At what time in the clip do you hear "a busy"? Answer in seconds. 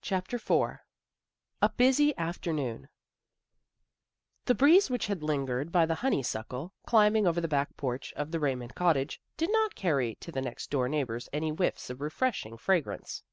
1.60-2.16